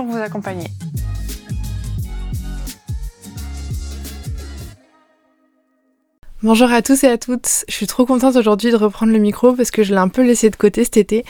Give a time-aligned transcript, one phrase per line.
[0.00, 0.68] pour vous accompagner.
[6.42, 7.66] Bonjour à tous et à toutes.
[7.68, 10.24] Je suis trop contente aujourd'hui de reprendre le micro parce que je l'ai un peu
[10.24, 11.26] laissé de côté cet été.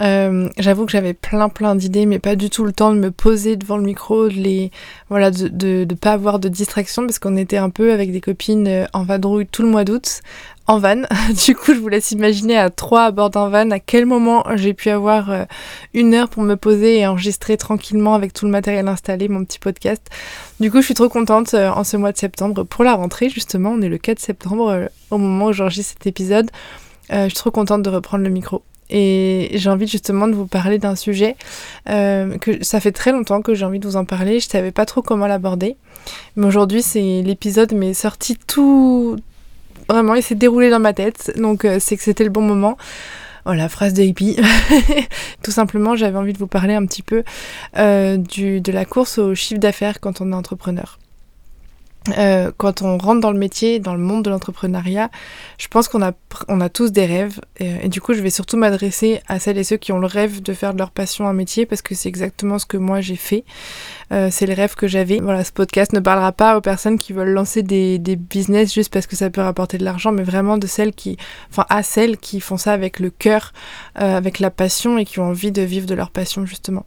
[0.00, 3.10] Euh, J'avoue que j'avais plein plein d'idées, mais pas du tout le temps de me
[3.10, 4.70] poser devant le micro, de les
[5.10, 8.86] voilà, de, pas avoir de distraction parce qu'on était un peu avec des copines euh,
[8.94, 10.22] en vadrouille tout le mois d'août
[10.66, 11.02] en van.
[11.46, 14.44] Du coup, je vous laisse imaginer à trois à bord d'un van à quel moment
[14.54, 15.44] j'ai pu avoir euh,
[15.92, 19.58] une heure pour me poser et enregistrer tranquillement avec tout le matériel installé mon petit
[19.58, 20.02] podcast.
[20.60, 23.28] Du coup, je suis trop contente euh, en ce mois de septembre pour la rentrée
[23.28, 23.70] justement.
[23.70, 26.50] On est le 4 septembre euh, au moment où j'enregistre cet épisode.
[27.10, 28.62] je suis trop contente de reprendre le micro.
[28.90, 31.36] Et j'ai envie justement de vous parler d'un sujet
[31.86, 34.40] que ça fait très longtemps que j'ai envie de vous en parler.
[34.40, 35.76] Je savais pas trop comment l'aborder,
[36.36, 39.16] mais aujourd'hui c'est l'épisode m'est sorti tout
[39.88, 42.76] Vraiment, il s'est déroulé dans ma tête, donc euh, c'est que c'était le bon moment.
[43.44, 44.38] Voilà, phrase de hippie.
[45.42, 47.22] Tout simplement, j'avais envie de vous parler un petit peu
[47.76, 50.98] euh, du, de la course au chiffre d'affaires quand on est entrepreneur.
[52.18, 55.10] Euh, quand on rentre dans le métier, dans le monde de l'entrepreneuriat,
[55.56, 56.12] je pense qu'on a,
[56.48, 57.40] on a tous des rêves.
[57.58, 60.42] Et, du coup, je vais surtout m'adresser à celles et ceux qui ont le rêve
[60.42, 63.16] de faire de leur passion un métier parce que c'est exactement ce que moi j'ai
[63.16, 63.44] fait.
[64.12, 65.18] Euh, c'est les rêves que j'avais.
[65.18, 68.92] Voilà, ce podcast ne parlera pas aux personnes qui veulent lancer des, des business juste
[68.92, 71.16] parce que ça peut rapporter de l'argent, mais vraiment de celles qui,
[71.50, 73.52] enfin, à celles qui font ça avec le cœur,
[74.00, 76.84] euh, avec la passion et qui ont envie de vivre de leur passion justement.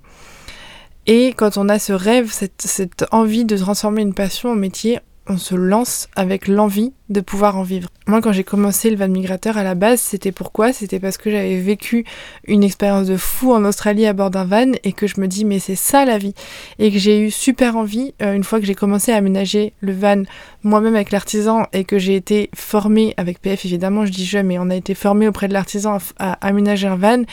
[1.07, 5.00] Et quand on a ce rêve, cette, cette envie de transformer une passion en métier,
[5.29, 7.89] on se lance avec l'envie de pouvoir en vivre.
[8.07, 10.73] Moi, quand j'ai commencé le van migrateur à la base, c'était pourquoi?
[10.73, 12.05] C'était parce que j'avais vécu
[12.45, 15.45] une expérience de fou en Australie à bord d'un van et que je me dis
[15.45, 16.33] mais c'est ça la vie.
[16.79, 19.93] Et que j'ai eu super envie euh, une fois que j'ai commencé à aménager le
[19.93, 20.23] van
[20.63, 24.59] moi-même avec l'artisan et que j'ai été formée avec PF évidemment, je dis je mais
[24.59, 27.23] on a été formé auprès de l'artisan à, à aménager un van.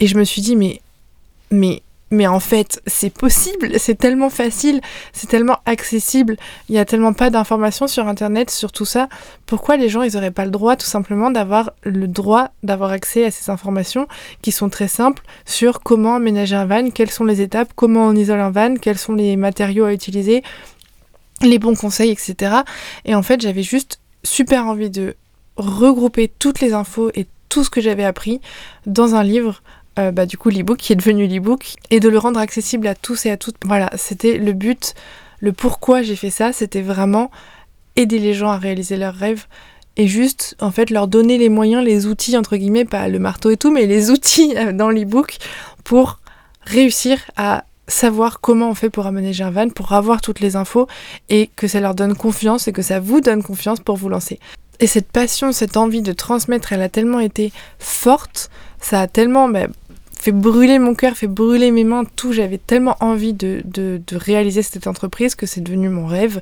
[0.00, 0.80] Et je me suis dit mais
[1.50, 4.80] mais mais en fait, c'est possible, c'est tellement facile,
[5.12, 6.36] c'est tellement accessible,
[6.68, 9.08] il n'y a tellement pas d'informations sur Internet sur tout ça.
[9.46, 13.24] Pourquoi les gens, ils n'auraient pas le droit tout simplement d'avoir le droit d'avoir accès
[13.24, 14.06] à ces informations
[14.42, 18.14] qui sont très simples sur comment aménager un van, quelles sont les étapes, comment on
[18.14, 20.42] isole un van, quels sont les matériaux à utiliser,
[21.42, 22.62] les bons conseils, etc.
[23.04, 25.14] Et en fait, j'avais juste super envie de
[25.56, 28.40] regrouper toutes les infos et tout ce que j'avais appris
[28.86, 29.62] dans un livre
[29.98, 32.94] euh, bah, du coup l'ebook qui est devenu l'ebook et de le rendre accessible à
[32.94, 33.56] tous et à toutes.
[33.64, 34.94] Voilà, c'était le but,
[35.40, 37.30] le pourquoi j'ai fait ça, c'était vraiment
[37.96, 39.46] aider les gens à réaliser leurs rêves
[39.96, 43.50] et juste en fait leur donner les moyens, les outils entre guillemets, pas le marteau
[43.50, 45.38] et tout, mais les outils euh, dans l'ebook
[45.84, 46.20] pour
[46.62, 50.86] réussir à savoir comment on fait pour aménager un van, pour avoir toutes les infos
[51.28, 54.38] et que ça leur donne confiance et que ça vous donne confiance pour vous lancer.
[54.80, 59.48] Et cette passion, cette envie de transmettre, elle a tellement été forte, ça a tellement
[59.48, 59.66] bah,
[60.18, 62.32] fait brûler mon cœur, fait brûler mes mains, tout.
[62.32, 66.40] J'avais tellement envie de, de, réaliser cette entreprise que c'est devenu mon rêve.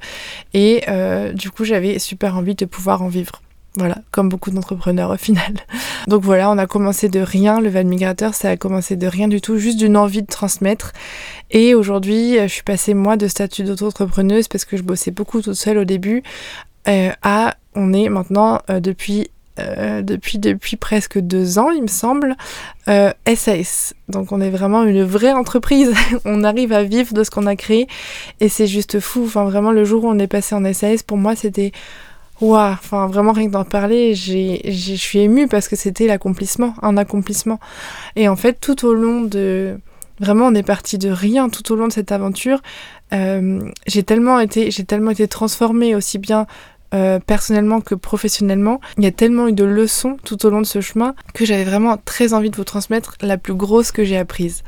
[0.55, 3.43] Et euh, du coup, j'avais super envie de pouvoir en vivre.
[3.79, 5.55] Voilà, comme beaucoup d'entrepreneurs au final.
[6.09, 9.29] Donc voilà, on a commencé de rien, le van migrateur, ça a commencé de rien
[9.29, 10.93] du tout, juste d'une envie de transmettre.
[11.51, 15.55] Et aujourd'hui, je suis passée moi de statut d'auto-entrepreneuse parce que je bossais beaucoup toute
[15.55, 16.23] seule au début,
[16.89, 19.29] euh, à on est maintenant euh, depuis
[19.59, 22.37] euh, depuis, depuis presque deux ans, il me semble,
[22.87, 22.89] SAS.
[22.89, 25.93] Euh, Donc on est vraiment une vraie entreprise.
[26.25, 27.87] on arrive à vivre de ce qu'on a créé
[28.41, 29.25] et c'est juste fou.
[29.25, 31.73] Enfin vraiment le jour où on est passé en SAS, pour moi c'était
[32.43, 36.99] Waouh, enfin vraiment rien que d'en parler, je suis émue parce que c'était l'accomplissement, un
[36.99, 37.59] accomplissement.
[38.15, 39.79] Et en fait, tout au long de,
[40.21, 42.61] vraiment, on est parti de rien tout au long de cette aventure.
[43.13, 46.47] Euh, j'ai tellement été, j'ai tellement été transformée aussi bien
[46.95, 48.81] euh, personnellement que professionnellement.
[48.99, 51.65] Il y a tellement eu de leçons tout au long de ce chemin que j'avais
[51.65, 54.63] vraiment très envie de vous transmettre la plus grosse que j'ai apprise.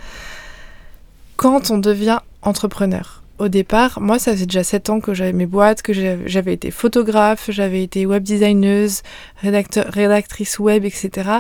[1.37, 5.47] Quand on devient entrepreneur, au départ, moi, ça faisait déjà 7 ans que j'avais mes
[5.47, 9.03] boîtes, que j'avais été photographe, j'avais été web designeuse,
[9.43, 11.31] rédactrice web, etc.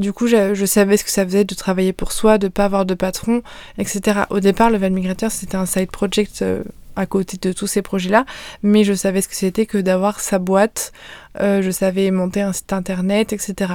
[0.00, 2.84] Du coup, je, savais ce que ça faisait de travailler pour soi, de pas avoir
[2.84, 3.42] de patron,
[3.78, 4.22] etc.
[4.30, 6.64] Au départ, le Val Migrateur, c'était un side project euh,
[6.96, 8.24] à côté de tous ces projets-là,
[8.62, 10.92] mais je savais ce que c'était que d'avoir sa boîte,
[11.40, 13.74] euh, je savais monter un site internet, etc.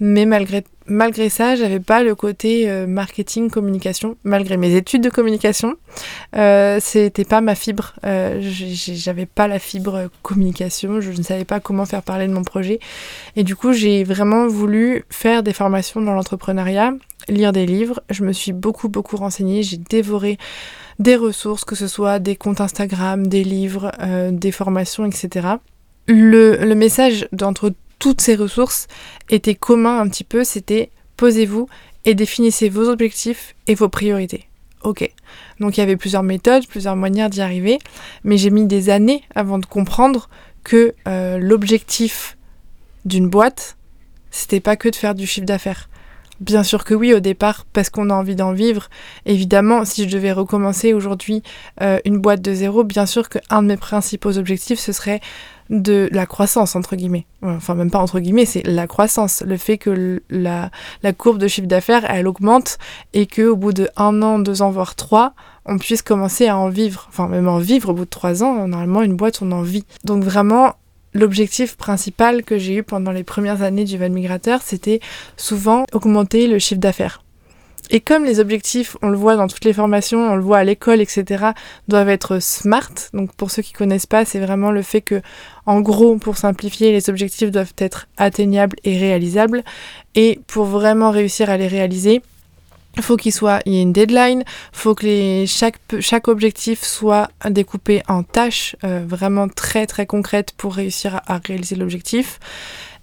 [0.00, 5.10] Mais malgré, malgré ça, j'avais pas le côté euh, marketing, communication, malgré mes études de
[5.10, 5.74] communication,
[6.36, 11.60] euh, c'était pas ma fibre, euh, j'avais pas la fibre communication, je ne savais pas
[11.60, 12.80] comment faire parler de mon projet,
[13.36, 16.92] et du coup j'ai vraiment voulu faire des formations dans l'entrepreneuriat,
[17.28, 20.38] lire des livres, je me suis beaucoup beaucoup renseignée, j'ai dévoré
[20.98, 25.48] des ressources, que ce soit des comptes Instagram, des livres, euh, des formations, etc.
[26.06, 28.86] Le, message d'entre toutes ces ressources
[29.30, 31.68] était commun un petit peu, c'était posez-vous
[32.04, 34.48] et définissez vos objectifs et vos priorités.
[34.82, 35.08] Ok.
[35.60, 37.78] Donc il y avait plusieurs méthodes, plusieurs manières d'y arriver,
[38.22, 40.28] mais j'ai mis des années avant de comprendre
[40.62, 42.36] que euh, l'objectif
[43.06, 43.76] d'une boîte,
[44.30, 45.88] c'était pas que de faire du chiffre d'affaires.
[46.44, 48.90] Bien sûr que oui, au départ, parce qu'on a envie d'en vivre.
[49.24, 51.42] Évidemment, si je devais recommencer aujourd'hui
[51.80, 55.22] euh, une boîte de zéro, bien sûr qu'un de mes principaux objectifs, ce serait
[55.70, 57.24] de la croissance, entre guillemets.
[57.42, 59.42] Enfin, même pas entre guillemets, c'est la croissance.
[59.46, 60.70] Le fait que la,
[61.02, 62.76] la courbe de chiffre d'affaires, elle augmente
[63.14, 65.32] et qu'au bout de un an, deux ans, voire trois,
[65.64, 67.06] on puisse commencer à en vivre.
[67.08, 69.86] Enfin, même en vivre au bout de trois ans, normalement, une boîte, on en vit.
[70.04, 70.74] Donc vraiment,
[71.14, 75.00] l'objectif principal que j'ai eu pendant les premières années du Val Migrateur, c'était
[75.36, 77.22] souvent augmenter le chiffre d'affaires.
[77.90, 80.64] Et comme les objectifs, on le voit dans toutes les formations, on le voit à
[80.64, 81.50] l'école, etc.,
[81.86, 82.90] doivent être smart.
[83.12, 85.20] Donc pour ceux qui connaissent pas, c'est vraiment le fait que,
[85.66, 89.62] en gros, pour simplifier, les objectifs doivent être atteignables et réalisables.
[90.14, 92.22] Et pour vraiment réussir à les réaliser,
[93.02, 97.28] faut qu'il soit, il y ait une deadline, faut que les, chaque, chaque objectif soit
[97.48, 102.38] découpé en tâches euh, vraiment très très concrètes pour réussir à, réaliser l'objectif.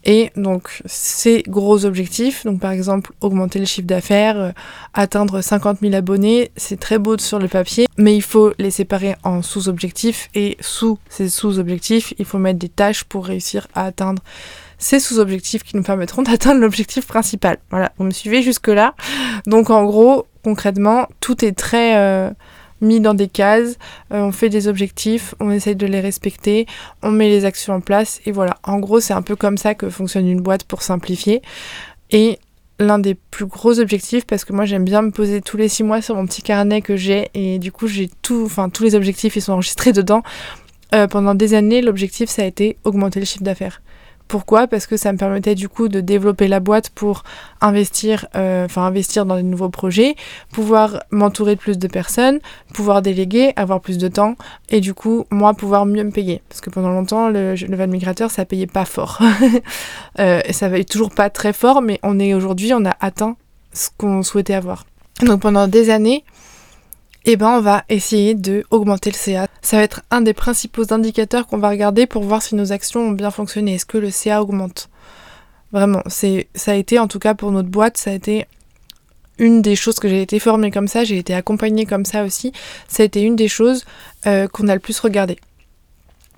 [0.04, 4.52] Et donc ces gros objectifs, donc par exemple augmenter le chiffre d'affaires, euh,
[4.96, 9.16] atteindre 50 000 abonnés, c'est très beau sur le papier, mais il faut les séparer
[9.24, 14.24] en sous-objectifs et sous ces sous-objectifs, il faut mettre des tâches pour réussir à atteindre
[14.82, 17.58] ces sous-objectifs qui nous permettront d'atteindre l'objectif principal.
[17.70, 18.96] Voilà, vous me suivez jusque-là.
[19.46, 22.30] Donc en gros, concrètement, tout est très euh,
[22.82, 23.78] mis dans des cases,
[24.12, 26.66] euh, on fait des objectifs, on essaye de les respecter,
[27.04, 28.58] on met les actions en place et voilà.
[28.64, 31.42] En gros, c'est un peu comme ça que fonctionne une boîte pour simplifier.
[32.10, 32.40] Et
[32.80, 35.84] l'un des plus gros objectifs parce que moi j'aime bien me poser tous les six
[35.84, 38.96] mois sur mon petit carnet que j'ai et du coup j'ai tout, enfin tous les
[38.96, 40.24] objectifs ils sont enregistrés dedans.
[40.94, 43.82] Euh, pendant des années l'objectif ça a été augmenter le chiffre d'affaires.
[44.32, 44.66] Pourquoi?
[44.66, 47.24] Parce que ça me permettait du coup de développer la boîte pour
[47.60, 50.16] investir, euh, enfin investir dans des nouveaux projets,
[50.54, 52.40] pouvoir m'entourer de plus de personnes,
[52.74, 54.38] pouvoir déléguer, avoir plus de temps
[54.70, 56.42] et du coup moi pouvoir mieux me payer.
[56.48, 59.20] Parce que pendant longtemps le, le Val Migrateur ça payait pas fort.
[60.20, 63.36] euh, ça va toujours pas très fort, mais on est aujourd'hui on a atteint
[63.74, 64.86] ce qu'on souhaitait avoir.
[65.26, 66.24] Donc pendant des années,
[67.26, 69.48] eh ben on va essayer de augmenter le CA.
[69.62, 73.02] Ça va être un des principaux indicateurs qu'on va regarder pour voir si nos actions
[73.02, 73.76] ont bien fonctionné.
[73.76, 74.90] Est-ce que le CA augmente?
[75.72, 78.46] Vraiment, c'est ça a été en tout cas pour notre boîte, ça a été
[79.38, 82.52] une des choses que j'ai été formée comme ça, j'ai été accompagnée comme ça aussi.
[82.88, 83.86] Ça a été une des choses
[84.28, 85.38] euh, qu'on a le plus regardé.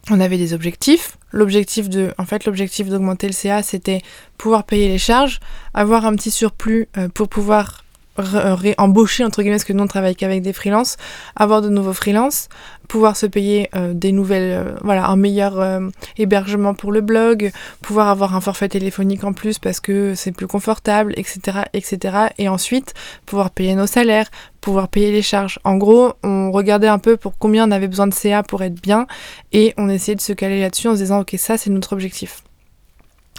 [0.09, 1.17] On avait des objectifs.
[1.31, 4.01] L'objectif de, en fait, l'objectif d'augmenter le CA, c'était
[4.37, 5.39] pouvoir payer les charges,
[5.73, 7.82] avoir un petit surplus euh, pour pouvoir
[8.17, 10.97] réembaucher entre guillemets parce que nous on travaille qu'avec des freelances,
[11.35, 12.49] avoir de nouveaux freelances,
[12.87, 17.51] pouvoir se payer euh, des nouvelles, euh, voilà, un meilleur euh, hébergement pour le blog,
[17.81, 22.17] pouvoir avoir un forfait téléphonique en plus parce que c'est plus confortable, etc., etc.
[22.37, 22.93] Et ensuite
[23.25, 24.29] pouvoir payer nos salaires,
[24.61, 25.59] pouvoir payer les charges.
[25.63, 28.81] En gros, on regardait un peu pour combien on avait besoin de CA pour être
[28.81, 29.07] bien
[29.51, 32.43] et on essayait de se caler là-dessus en se disant ok ça c'est notre objectif.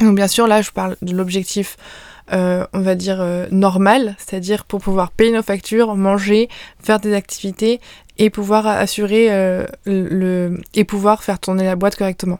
[0.00, 1.76] Donc bien sûr, là, je parle de l'objectif,
[2.32, 6.48] euh, on va dire, euh, normal, c'est-à-dire pour pouvoir payer nos factures, manger,
[6.82, 7.80] faire des activités
[8.16, 12.38] et pouvoir assurer euh, le et pouvoir faire tourner la boîte correctement.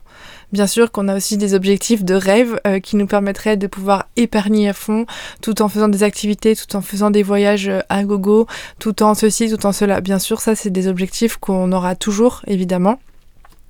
[0.53, 4.69] Bien sûr qu'on a aussi des objectifs de rêve qui nous permettraient de pouvoir épargner
[4.69, 5.05] à fond
[5.41, 8.47] tout en faisant des activités, tout en faisant des voyages à gogo,
[8.79, 9.99] tout en ceci, tout en cela.
[9.99, 12.99] Bien sûr, ça c'est des objectifs qu'on aura toujours évidemment.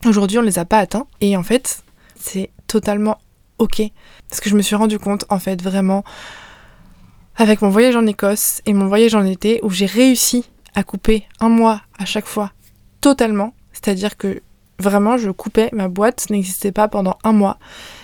[0.06, 1.80] Aujourd'hui, on les a pas atteints et en fait,
[2.20, 3.18] c'est totalement
[3.60, 3.82] ok.
[4.30, 6.04] Parce que je me suis rendu compte, en fait, vraiment,
[7.36, 11.26] avec mon voyage en Écosse et mon voyage en été, où j'ai réussi à couper
[11.40, 12.52] un mois à chaque fois
[13.02, 13.54] totalement.
[13.72, 14.42] C'est-à-dire que
[14.80, 17.58] vraiment, je coupais, ma boîte n'existait pas pendant un mois.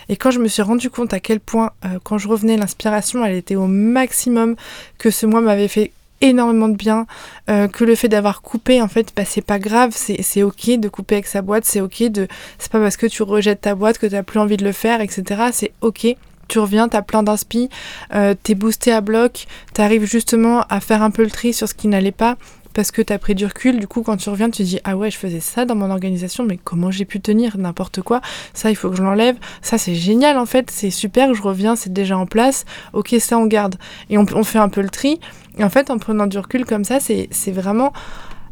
[0.10, 3.26] Et quand je me suis rendu compte à quel point, euh, quand je revenais, l'inspiration,
[3.26, 4.56] elle était au maximum,
[4.98, 7.06] que ce mois m'avait fait énormément de bien,
[7.50, 10.88] euh, que le fait d'avoir coupé, en fait, bah, c'est pas grave, c'est ok de
[10.90, 12.28] couper avec sa boîte, c'est ok de.
[12.60, 15.02] C'est pas parce que tu rejettes ta boîte que t'as plus envie de le faire,
[15.02, 15.50] etc.
[15.52, 16.16] C'est ok.
[16.48, 17.70] Tu reviens, t'as plein d'inspi,
[18.14, 21.74] euh, t'es boosté à bloc, t'arrives justement à faire un peu le tri sur ce
[21.74, 22.36] qui n'allait pas
[22.74, 24.96] parce que tu as pris du recul, du coup quand tu reviens tu dis ah
[24.98, 28.22] ouais je faisais ça dans mon organisation mais comment j'ai pu tenir n'importe quoi,
[28.54, 31.76] ça il faut que je l'enlève, ça c'est génial en fait, c'est super, je reviens,
[31.76, 33.76] c'est déjà en place, ok ça on garde
[34.10, 35.20] et on, fait un peu le tri
[35.58, 37.92] et en fait, en prenant du recul comme ça, c'est vraiment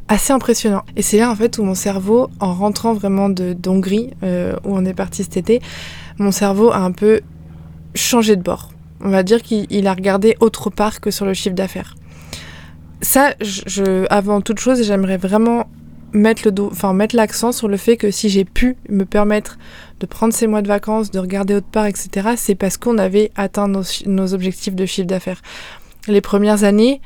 [0.08, 0.84] assez impressionnant.
[0.96, 4.86] Et c'est là en fait où mon cerveau, en rentrant vraiment d'Hongrie, euh, où on
[4.86, 5.62] est parti cet été,
[6.18, 7.22] mon cerveau a un peu
[7.96, 8.72] changé de bord.
[9.02, 11.96] On va dire qu'il a regardé autre part que sur le chiffre d'affaires.
[13.02, 15.68] Ça, je, avant toute chose, j'aimerais vraiment
[16.12, 19.60] mettre le enfin mettre l'accent sur le fait que si j'ai pu me permettre
[20.00, 23.32] de prendre ces mois de vacances, de regarder autre part, etc., c'est parce qu'on avait
[23.36, 25.42] atteint nos, nos objectifs de chiffre d'affaires
[26.08, 27.02] les premières années,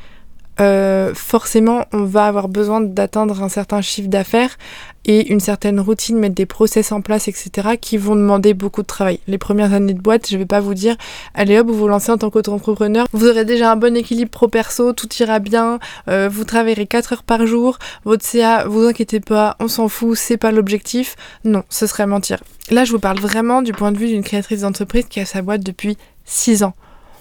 [0.60, 4.58] euh, forcément, on va avoir besoin d'atteindre un certain chiffre d'affaires
[5.06, 8.88] et une certaine routine, mettre des process en place, etc., qui vont demander beaucoup de
[8.88, 9.20] travail.
[9.28, 10.96] Les premières années de boîte, je vais pas vous dire,
[11.34, 14.94] allez hop, vous vous lancez en tant qu'entrepreneur, vous aurez déjà un bon équilibre pro-perso,
[14.94, 19.58] tout ira bien, euh, vous travaillerez 4 heures par jour, votre CA, vous inquiétez pas,
[19.60, 21.16] on s'en fout, c'est pas l'objectif.
[21.44, 22.42] Non, ce serait mentir.
[22.70, 25.42] Là, je vous parle vraiment du point de vue d'une créatrice d'entreprise qui a sa
[25.42, 26.74] boîte depuis 6 ans.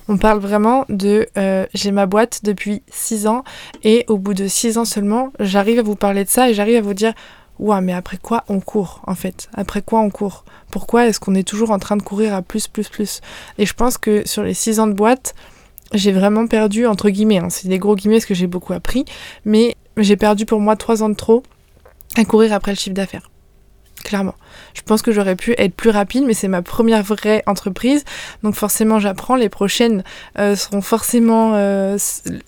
[0.08, 3.44] On parle vraiment de euh, j'ai ma boîte depuis 6 ans
[3.84, 6.78] et au bout de 6 ans seulement, j'arrive à vous parler de ça et j'arrive
[6.78, 7.12] à vous dire
[7.58, 9.48] Ouah, mais après quoi on court en fait?
[9.54, 10.44] Après quoi on court?
[10.70, 13.20] Pourquoi est-ce qu'on est toujours en train de courir à plus, plus, plus?
[13.58, 15.34] Et je pense que sur les 6 ans de boîte,
[15.94, 19.04] j'ai vraiment perdu, entre guillemets, hein, c'est des gros guillemets parce que j'ai beaucoup appris,
[19.44, 21.42] mais j'ai perdu pour moi 3 ans de trop
[22.16, 23.31] à courir après le chiffre d'affaires
[24.02, 24.34] clairement.
[24.74, 28.04] Je pense que j'aurais pu être plus rapide, mais c'est ma première vraie entreprise,
[28.42, 29.36] donc forcément j'apprends.
[29.36, 30.04] Les prochaines
[30.38, 31.96] euh, seront forcément, euh,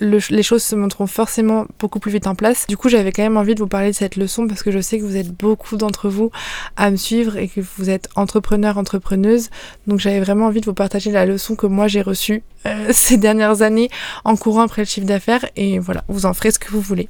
[0.01, 2.67] les choses se montreront forcément beaucoup plus vite en place.
[2.67, 4.81] Du coup, j'avais quand même envie de vous parler de cette leçon parce que je
[4.81, 6.31] sais que vous êtes beaucoup d'entre vous
[6.77, 9.51] à me suivre et que vous êtes entrepreneur, entrepreneuse.
[9.87, 13.17] Donc j'avais vraiment envie de vous partager la leçon que moi j'ai reçue euh, ces
[13.17, 13.91] dernières années
[14.25, 15.47] en courant après le chiffre d'affaires.
[15.57, 17.09] Et voilà, vous en ferez ce que vous voulez.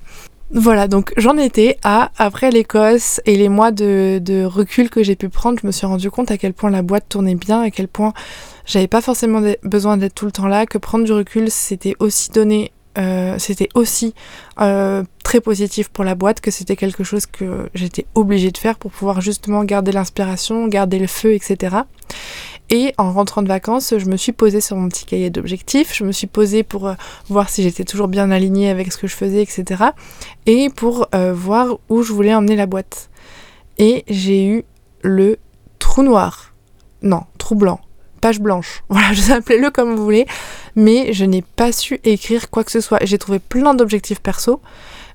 [0.57, 5.17] Voilà, donc j'en étais à, après l'Écosse et les mois de, de recul que j'ai
[5.17, 7.71] pu prendre, je me suis rendu compte à quel point la boîte tournait bien, à
[7.71, 8.13] quel point
[8.65, 12.31] j'avais pas forcément besoin d'être tout le temps là, que prendre du recul, c'était aussi
[12.31, 14.15] donner euh, c'était aussi
[14.61, 18.79] euh, très positif pour la boîte, que c'était quelque chose que j'étais obligée de faire
[18.79, 21.79] pour pouvoir justement garder l'inspiration, garder le feu, etc.
[22.75, 26.03] Et en rentrant de vacances, je me suis posée sur mon petit cahier d'objectifs, je
[26.03, 26.95] me suis posée pour euh,
[27.29, 29.85] voir si j'étais toujours bien alignée avec ce que je faisais, etc.
[30.47, 33.11] Et pour voir où je voulais emmener la boîte.
[33.79, 34.65] Et j'ai eu
[35.03, 35.39] le
[35.79, 36.53] trou noir.
[37.03, 37.81] Non, trou blanc
[38.25, 38.83] page blanche.
[38.89, 40.27] Voilà, je appelez-le comme vous voulez,
[40.77, 42.99] mais je n'ai pas su écrire quoi que ce soit.
[43.05, 44.63] J'ai trouvé plein d'objectifs perso,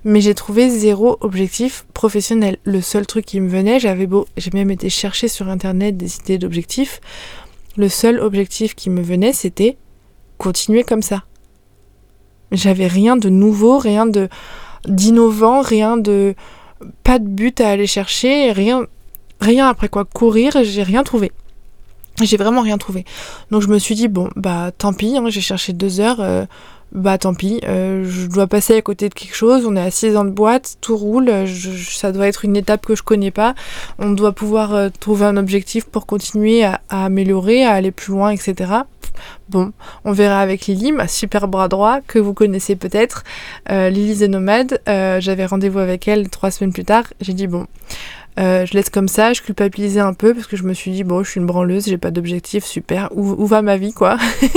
[0.04, 2.58] mais j'ai trouvé zéro objectif professionnel.
[2.62, 6.18] Le seul truc qui me venait, j'avais beau, j'ai même été chercher sur internet des
[6.18, 7.00] idées d'objectifs.
[7.76, 9.76] Le seul objectif qui me venait, c'était
[10.38, 11.24] continuer comme ça.
[12.52, 14.28] J'avais rien de nouveau, rien de
[14.86, 16.34] d'innovant, rien de
[17.04, 18.86] pas de but à aller chercher, rien
[19.40, 21.32] rien après quoi courir, j'ai rien trouvé.
[22.22, 23.04] J'ai vraiment rien trouvé.
[23.50, 26.44] Donc je me suis dit, bon, bah tant pis, hein, j'ai cherché deux heures, euh,
[26.92, 29.90] bah tant pis, euh, je dois passer à côté de quelque chose, on est à
[29.90, 33.54] 6 ans de boîte, tout roule, ça doit être une étape que je connais pas,
[33.98, 38.30] on doit pouvoir euh, trouver un objectif pour continuer à, améliorer, à aller plus loin,
[38.30, 38.72] etc.
[39.48, 39.72] Bon,
[40.04, 43.24] on verra avec Lily, ma super bras droit, que vous connaissez peut-être,
[43.68, 47.66] Lily the Nomade, j'avais rendez-vous avec elle trois semaines plus tard, j'ai dit bon...
[48.38, 51.04] Euh, je laisse comme ça, je culpabilisais un peu parce que je me suis dit,
[51.04, 54.16] bon, je suis une branleuse, j'ai pas d'objectif, super, où, va ma vie, quoi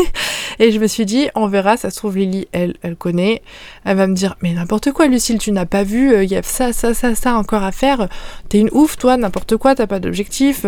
[0.60, 3.42] Et je me suis dit, on verra, ça se trouve, Lily, elle, elle connaît,
[3.84, 6.44] elle va me dire, mais n'importe quoi, Lucille, tu n'as pas vu, il y a
[6.44, 8.08] ça, ça, ça, ça encore à faire,
[8.50, 10.66] t'es une ouf, toi, n'importe quoi, t'as pas d'objectif.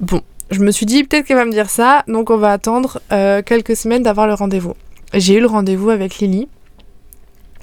[0.00, 0.20] Bon,
[0.50, 3.42] je me suis dit peut-être qu'elle va me dire ça, donc on va attendre euh,
[3.42, 4.74] quelques semaines d'avoir le rendez-vous.
[5.14, 6.48] J'ai eu le rendez-vous avec Lily.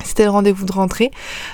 [0.06, 1.12] C'était le rendez-vous de rentrée.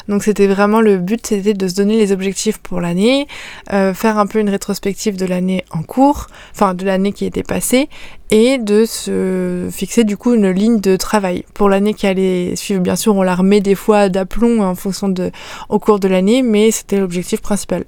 [0.08, 3.27] Donc c'était vraiment le but, c'était de se donner les objectifs pour l'année,
[3.72, 7.43] euh, faire un peu une rétrospective de l'année en cours, enfin de l'année qui était
[7.43, 7.89] passée,
[8.29, 12.81] et de se fixer du coup une ligne de travail pour l'année qui allait suivre.
[12.81, 15.31] Bien sûr, on la remet des fois d'aplomb en fonction de
[15.70, 17.86] au cours de l'année, mais c'était l'objectif principal.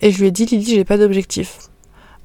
[0.00, 1.58] Et je lui ai dit, Lily, j'ai pas d'objectif.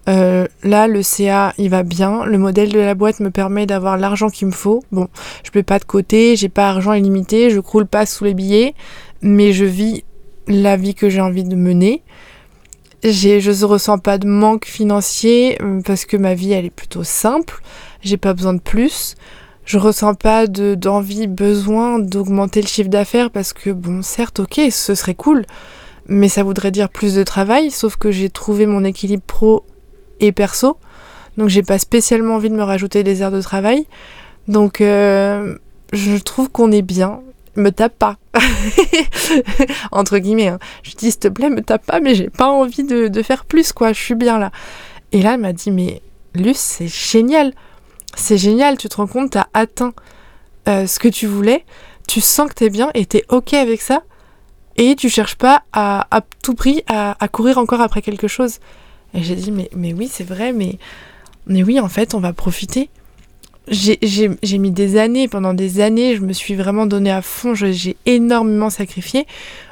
[0.10, 2.26] Euh, là, le CA, il va bien.
[2.26, 4.84] Le modèle de la boîte me permet d'avoir l'argent qu'il me faut.
[4.92, 5.08] Bon,
[5.44, 8.74] je mets pas de côté, j'ai pas argent illimité, je croule pas sous les billets,
[9.22, 10.04] mais je vis
[10.48, 12.02] la vie que j'ai envie de mener.
[13.04, 17.62] Je ressens pas de manque financier euh, parce que ma vie elle est plutôt simple.
[18.02, 19.16] J'ai pas besoin de plus.
[19.64, 24.60] Je ressens pas de, d'envie, besoin d'augmenter le chiffre d'affaires parce que bon, certes, ok,
[24.72, 25.46] ce serait cool,
[26.08, 27.70] mais ça voudrait dire plus de travail.
[27.70, 29.64] Sauf que j'ai trouvé mon équilibre pro
[30.20, 30.78] et perso.
[31.38, 33.88] Donc j'ai pas spécialement envie de me rajouter des heures de travail.
[34.50, 35.56] Donc euh,
[35.94, 37.22] je trouve qu'on est bien.
[37.56, 38.18] Me tape pas.
[39.92, 40.48] Entre guillemets.
[40.48, 40.60] Hein.
[40.84, 43.74] Je dis s'il te plaît, me tape pas, mais j'ai pas envie de, faire plus,
[43.74, 43.92] quoi.
[43.92, 44.52] Je suis bien là.
[45.12, 46.02] Et là, elle m'a dit, mais
[46.36, 47.54] Luce, c'est génial.
[48.16, 49.94] C'est génial, tu te rends compte, t'as atteint
[50.68, 51.66] euh, ce que tu voulais.
[52.08, 54.04] Tu sens que t'es bien et t'es ok avec ça.
[54.78, 58.60] Et tu cherches pas à, à tout prix à courir encore après quelque chose.
[59.14, 60.78] Et j'ai dit, mais, oui, c'est vrai, mais,
[61.48, 62.90] mais oui, en fait, on va profiter.
[63.68, 67.98] J'ai mis des années, pendant des années, je me suis vraiment donné à fond, j'ai
[68.06, 69.28] énormément sacrifié.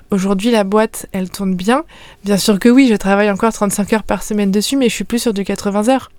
[0.09, 1.83] Aujourd'hui, la boîte, elle tourne bien.
[2.23, 5.03] Bien sûr que oui, je travaille encore 35 heures par semaine dessus, mais je suis
[5.03, 6.11] plus sur du 80 heures.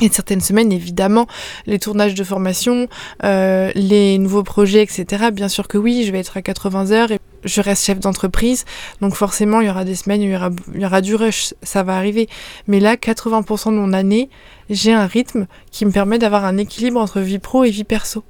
[0.00, 1.26] Et certaines semaines, évidemment,
[1.66, 2.88] les tournages de formation,
[3.24, 5.30] euh, les nouveaux projets, etc.
[5.32, 7.08] Bien sûr que oui, je vais être à 80 heures
[7.44, 8.64] je reste chef d'entreprise.
[9.00, 12.28] Donc forcément, il y aura des semaines il y aura, du rush, ça va arriver.
[12.66, 14.30] Mais là, 80% de mon année,
[14.70, 18.24] j'ai un rythme qui me permet d'avoir un équilibre entre vie pro et vie perso.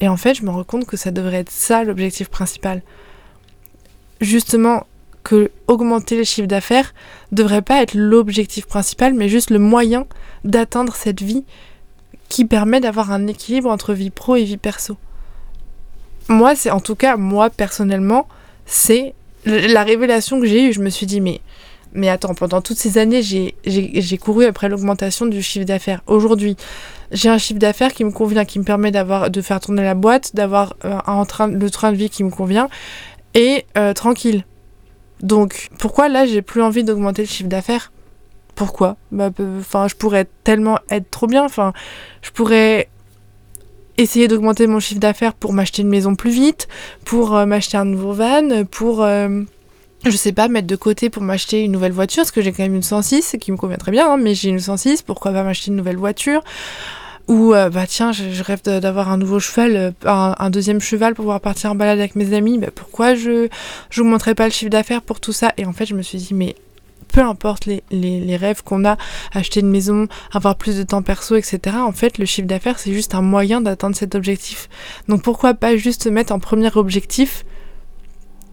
[0.00, 2.82] Et en fait, je me rends compte que ça devrait être ça l'objectif principal.
[4.20, 4.86] Justement,
[5.26, 6.94] que augmenter le chiffre d'affaires
[7.32, 10.06] devrait pas être l'objectif principal, mais juste le moyen
[10.44, 11.44] d'atteindre cette vie
[12.28, 14.96] qui permet d'avoir un équilibre entre vie pro et vie perso.
[16.28, 18.26] Moi, c'est en tout cas, moi personnellement,
[18.64, 19.14] c'est
[19.44, 20.72] la révélation que j'ai eue.
[20.72, 21.40] Je me suis dit, mais,
[21.92, 26.02] mais attends, pendant toutes ces années, j'ai couru après l'augmentation du chiffre d'affaires.
[26.06, 26.56] Aujourd'hui,
[27.12, 30.34] j'ai un chiffre d'affaires qui me convient, qui me permet de faire tourner la boîte,
[30.34, 32.68] d'avoir euh, un train, le train de vie qui me convient,
[33.34, 34.44] et euh, tranquille.
[35.22, 37.92] Donc pourquoi là j'ai plus envie d'augmenter le chiffre d'affaires?
[38.54, 38.96] Pourquoi?
[39.12, 41.44] Bah, Enfin, je pourrais tellement être trop bien.
[41.44, 41.72] Enfin,
[42.22, 42.88] je pourrais
[43.98, 46.68] essayer d'augmenter mon chiffre d'affaires pour m'acheter une maison plus vite,
[47.04, 49.42] pour euh, m'acheter un nouveau van, pour euh,
[50.04, 52.62] je sais pas, mettre de côté pour m'acheter une nouvelle voiture, parce que j'ai quand
[52.62, 55.42] même une 106 qui me convient très bien, hein, mais j'ai une 106, pourquoi pas
[55.42, 56.42] m'acheter une nouvelle voiture?
[57.28, 61.24] Ou euh, bah tiens, je, rêve d'avoir un nouveau cheval, euh, un, deuxième cheval pour
[61.24, 62.60] pouvoir partir en balade avec mes amis.
[62.74, 63.48] Pourquoi je
[63.98, 65.52] montrerai pas le chiffre d'affaires pour tout ça?
[65.56, 66.54] Et en fait, je me suis dit mais
[67.08, 68.96] peu importe les, les, rêves qu'on a,
[69.32, 71.76] acheter une maison, avoir plus de temps perso, etc.
[71.78, 74.68] En fait, le chiffre d'affaires, c'est juste un moyen d'atteindre cet objectif.
[75.08, 77.44] Donc pourquoi pas juste mettre en premier objectif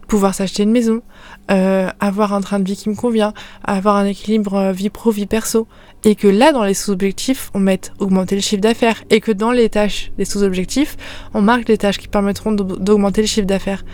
[0.06, 1.02] pouvoir s'acheter une maison,
[1.50, 5.10] euh, avoir un train de vie qui me convient, avoir un équilibre euh, vie pro,
[5.10, 5.66] vie perso.
[6.04, 9.02] Et que là, dans les sous-objectifs, on mette augmenter le chiffre d'affaires.
[9.10, 10.96] Et que dans les tâches des sous-objectifs,
[11.32, 13.84] on marque les tâches qui permettront d'augmenter le chiffre d'affaires.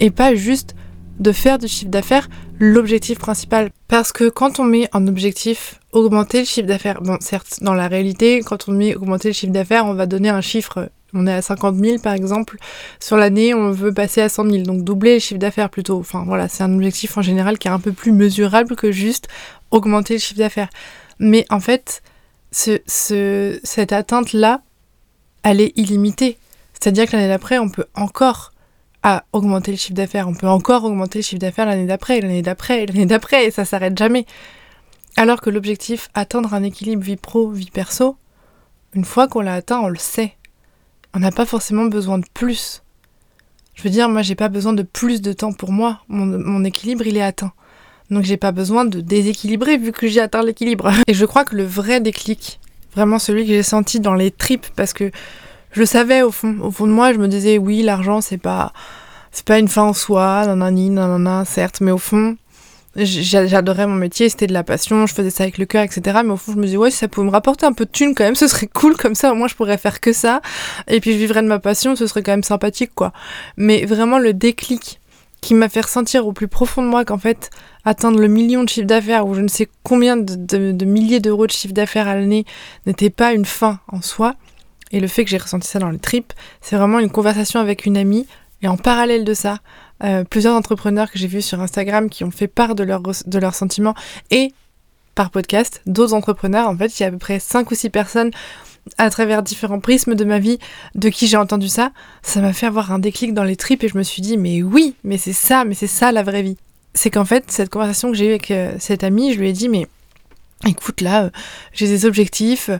[0.00, 0.74] Et pas juste
[1.18, 2.28] de faire du chiffre d'affaires
[2.60, 3.70] l'objectif principal.
[3.88, 7.88] Parce que quand on met en objectif augmenter le chiffre d'affaires, bon certes dans la
[7.88, 11.32] réalité quand on met augmenter le chiffre d'affaires on va donner un chiffre on est
[11.32, 12.56] à 50 000 par exemple.
[13.00, 15.98] Sur l'année, on veut passer à 100 000, donc doubler le chiffre d'affaires plutôt.
[15.98, 19.28] Enfin voilà, c'est un objectif en général qui est un peu plus mesurable que juste
[19.70, 20.70] augmenter le chiffre d'affaires.
[21.18, 22.02] Mais en fait,
[22.52, 22.78] ce,
[23.64, 24.62] cette atteinte-là,
[25.42, 26.38] elle est illimitée.
[26.72, 28.52] C'est-à-dire que l'année d'après, on peut encore
[29.02, 30.28] à augmenter le chiffre d'affaires.
[30.28, 33.64] On peut encore augmenter le chiffre d'affaires l'année d'après, l'année d'après, l'année d'après, et ça
[33.64, 34.26] s'arrête jamais.
[35.16, 38.16] Alors que l'objectif, atteindre un équilibre vie pro, vie perso,
[38.94, 40.34] une fois qu'on l'a atteint, on le sait
[41.14, 42.82] on n'a pas forcément besoin de plus.
[43.74, 46.00] Je veux dire, moi, j'ai pas besoin de plus de temps pour moi.
[46.08, 47.52] Mon, équilibre, il est atteint.
[48.10, 50.90] Donc, j'ai pas besoin de déséquilibrer vu que j'ai atteint l'équilibre.
[51.06, 52.60] Et je crois que le vrai déclic,
[52.94, 55.10] vraiment celui que j'ai senti dans les tripes, parce que
[55.72, 56.56] je savais au fond.
[56.60, 58.72] Au fond de moi, je me disais, oui, l'argent, c'est pas,
[59.32, 62.36] c'est pas une fin en soi, nanani, nanana, certes, mais au fond,
[62.96, 66.20] J'adorais mon métier, c'était de la passion, je faisais ça avec le cœur, etc.
[66.24, 67.90] Mais au fond, je me disais, ouais, si ça pouvait me rapporter un peu de
[67.90, 70.40] thunes quand même, ce serait cool comme ça, au moins je pourrais faire que ça.
[70.88, 73.12] Et puis je vivrais de ma passion, ce serait quand même sympathique, quoi.
[73.56, 74.98] Mais vraiment, le déclic
[75.40, 77.50] qui m'a fait ressentir au plus profond de moi qu'en fait,
[77.84, 81.52] atteindre le million de chiffre d'affaires ou je ne sais combien de, milliers d'euros de
[81.52, 82.44] chiffre d'affaires à l'année
[82.86, 84.34] n'était pas une fin en soi.
[84.90, 87.86] Et le fait que j'ai ressenti ça dans les tripes, c'est vraiment une conversation avec
[87.86, 88.26] une amie.
[88.62, 89.58] Et en parallèle de ça,
[90.02, 93.38] euh, plusieurs entrepreneurs que j'ai vus sur Instagram qui ont fait part de, leur, de
[93.38, 93.94] leurs sentiments
[94.30, 94.52] et
[95.14, 96.68] par podcast, d'autres entrepreneurs.
[96.68, 98.30] En fait, il y a à peu près 5 ou 6 personnes
[98.98, 100.58] à travers différents prismes de ma vie
[100.94, 101.92] de qui j'ai entendu ça.
[102.22, 104.62] Ça m'a fait avoir un déclic dans les tripes et je me suis dit, mais
[104.62, 106.56] oui, mais c'est ça, mais c'est ça la vraie vie
[106.94, 109.52] c'est qu'en fait, cette conversation que j'ai eue avec euh, cette amie, je lui ai
[109.52, 109.86] dit, mais
[110.66, 111.30] écoute, là, euh,
[111.72, 112.70] j'ai des objectifs,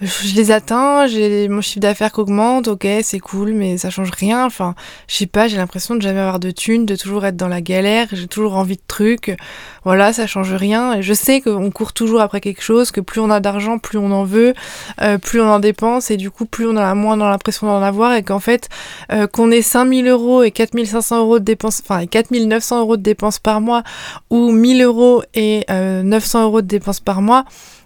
[0.00, 4.10] je les atteins, j'ai mon chiffre d'affaires qui augmente, ok, c'est cool, mais ça change
[4.12, 4.46] rien.
[4.46, 4.76] Enfin,
[5.08, 7.60] je sais pas, j'ai l'impression de jamais avoir de thunes, de toujours être dans la
[7.60, 9.36] galère, j'ai toujours envie de trucs.
[9.84, 10.94] Voilà, ça change rien.
[10.94, 13.98] Et je sais qu'on court toujours après quelque chose, que plus on a d'argent, plus
[13.98, 14.54] on en veut,
[15.02, 17.82] euh, plus on en dépense, et du coup, plus on a moins dans l'impression d'en
[17.82, 18.68] avoir, et qu'en fait,
[19.10, 23.40] euh, qu'on ait 5000 euros et 4500 euros de dépenses, enfin, 4900 euros de dépenses
[23.40, 23.82] par mois,
[24.30, 27.44] ou 1000 euros et 900 euh, euros de dépenses par mois,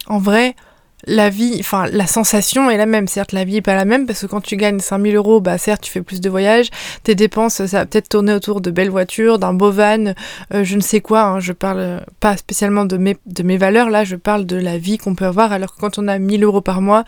[0.09, 0.57] en vrai,
[1.04, 3.08] la vie, enfin la sensation est la même.
[3.08, 5.58] Certes, la vie est pas la même parce que quand tu gagnes 5000 euros, bah
[5.58, 6.70] certes, tu fais plus de voyages.
[7.02, 10.14] Tes dépenses, ça va peut-être tourner autour de belles voitures, d'un beau van,
[10.54, 11.22] euh, je ne sais quoi.
[11.22, 11.40] Hein.
[11.40, 14.98] Je parle pas spécialement de mes, de mes valeurs, là, je parle de la vie
[14.98, 15.52] qu'on peut avoir.
[15.52, 17.04] Alors que quand on a 1000 euros par mois,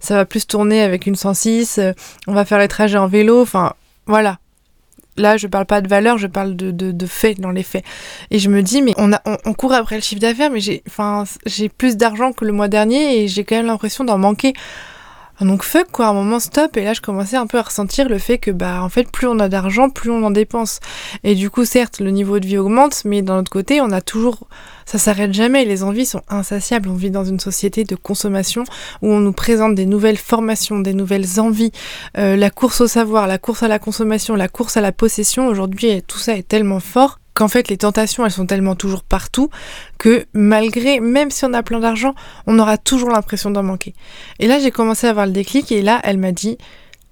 [0.00, 1.78] ça va plus tourner avec une 106.
[1.78, 1.92] Euh,
[2.26, 3.40] on va faire les trajets en vélo.
[3.40, 3.72] Enfin,
[4.06, 4.38] voilà.
[5.18, 7.84] Là, je parle pas de valeur, je parle de, de, faits dans les faits.
[8.30, 10.82] Et je me dis, mais on, a, on, court après le chiffre d'affaires, mais j'ai,
[10.86, 14.54] enfin, j'ai plus d'argent que le mois dernier et j'ai quand même l'impression d'en manquer.
[15.40, 18.08] Donc fuck quoi, à un moment stop et là je commençais un peu à ressentir
[18.08, 20.80] le fait que bah en fait plus on a d'argent, plus on en dépense.
[21.22, 24.00] Et du coup certes le niveau de vie augmente, mais d'un autre côté on a
[24.00, 24.48] toujours
[24.84, 26.88] ça s'arrête jamais, les envies sont insatiables.
[26.88, 28.64] On vit dans une société de consommation
[29.02, 31.72] où on nous présente des nouvelles formations, des nouvelles envies,
[32.16, 35.46] euh, la course au savoir, la course à la consommation, la course à la possession.
[35.46, 39.48] Aujourd'hui tout ça est tellement fort qu'en fait les tentations elles sont tellement toujours partout
[39.96, 42.16] que malgré, même si on a plein d'argent,
[42.48, 43.94] on aura toujours l'impression d'en manquer.
[44.40, 46.58] Et là j'ai commencé à avoir le déclic et là elle m'a dit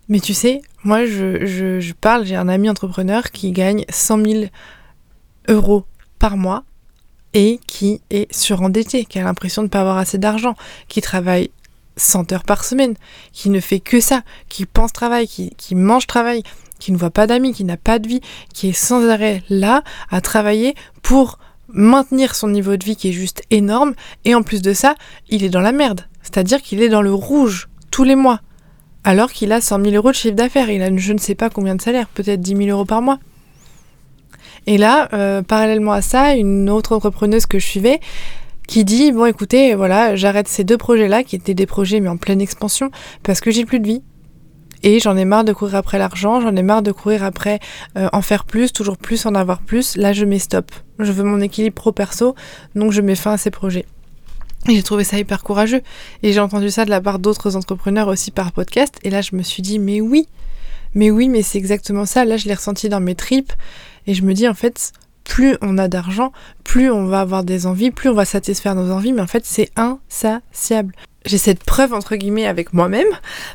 [0.09, 4.45] mais tu sais, moi je, je, parle, j'ai un ami entrepreneur qui gagne 100 000
[5.49, 5.85] euros
[6.19, 6.65] par mois
[7.33, 10.57] et qui est surendetté, qui a l'impression de ne pas avoir assez d'argent,
[10.89, 11.51] qui travaille
[11.99, 12.95] 100 heures par semaine,
[13.33, 16.43] qui ne fait que ça, qui pense travail, qui, qui mange travail,
[16.79, 18.21] qui ne voit pas d'amis, qui n'a pas de vie,
[18.53, 23.12] qui est sans arrêt là à travailler pour maintenir son niveau de vie qui est
[23.12, 24.95] juste énorme, et en plus de ça,
[25.29, 26.03] il est dans la merde.
[26.23, 28.41] C'est-à-dire qu'il est dans le rouge tous les mois,
[29.05, 31.51] alors qu'il a 100 000 euros de chiffre d'affaires, il a je ne sais pas
[31.51, 33.19] combien de salaire, peut-être 10 000 euros par mois.
[34.67, 38.01] Et là, euh, parallèlement à ça, une autre entrepreneuse que je suivais,
[38.67, 42.09] qui dit bon écoutez voilà j'arrête ces deux projets là qui étaient des projets mais
[42.09, 42.91] en pleine expansion
[43.23, 44.03] parce que j'ai plus de vie
[44.83, 47.61] et j'en ai marre de courir après l'argent, j'en ai marre de courir après
[47.97, 49.97] euh, en faire plus, toujours plus, en avoir plus.
[49.97, 50.71] Là, je mets stop.
[50.99, 52.35] Je veux mon équilibre pro-perso,
[52.75, 53.87] donc je mets fin à ces projets.
[54.69, 55.83] Et j'ai trouvé ça hyper courageux.
[56.23, 58.99] Et j'ai entendu ça de la part d'autres entrepreneurs aussi par podcast.
[59.05, 60.27] Et là, je me suis dit, mais oui,
[60.95, 62.25] mais oui, mais c'est exactement ça.
[62.25, 63.53] Là, je l'ai ressenti dans mes tripes.
[64.07, 64.93] Et je me dis, en fait,
[65.25, 66.33] plus on a d'argent,
[66.65, 69.12] plus on va avoir des envies, plus on va satisfaire nos envies.
[69.12, 70.95] Mais en fait, c'est insatiable
[71.27, 73.09] j'ai cette preuve entre guillemets avec moi-même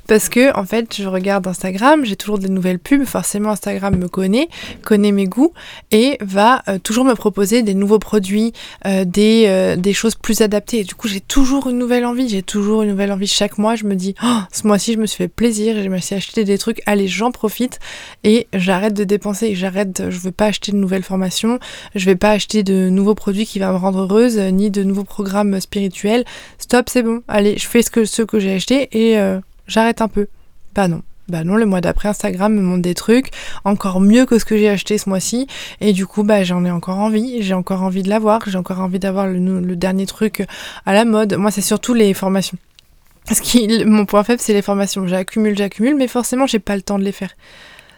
[0.07, 4.07] parce que en fait je regarde Instagram, j'ai toujours des nouvelles pubs, forcément Instagram me
[4.07, 4.49] connaît,
[4.83, 5.53] connaît mes goûts
[5.91, 8.53] et va euh, toujours me proposer des nouveaux produits,
[8.85, 10.79] euh, des, euh, des choses plus adaptées.
[10.79, 13.75] Et du coup j'ai toujours une nouvelle envie, j'ai toujours une nouvelle envie chaque mois.
[13.75, 16.43] Je me dis oh, ce mois-ci je me suis fait plaisir, je me suis acheté
[16.43, 17.79] des trucs, allez j'en profite
[18.23, 21.59] et j'arrête de dépenser, j'arrête, je veux pas acheter de nouvelles formations,
[21.95, 25.03] je vais pas acheter de nouveaux produits qui vont me rendre heureuse, ni de nouveaux
[25.03, 26.25] programmes spirituels.
[26.57, 30.01] Stop, c'est bon, allez je fais ce que, ce que j'ai acheté et euh, j'arrête
[30.01, 30.27] un peu.
[30.73, 31.01] Bah non.
[31.27, 33.29] Bah non, le mois d'après, Instagram me montre des trucs
[33.63, 35.47] encore mieux que ce que j'ai acheté ce mois-ci.
[35.79, 37.41] Et du coup, bah j'en ai encore envie.
[37.41, 38.41] J'ai encore envie de l'avoir.
[38.47, 40.45] J'ai encore envie d'avoir le, dernier truc
[40.85, 41.35] à la mode.
[41.35, 42.57] Moi, c'est surtout les formations.
[43.85, 45.07] Mon point faible, c'est les formations.
[45.07, 47.31] J'accumule, j'accumule, mais forcément, j'ai pas le temps de les faire.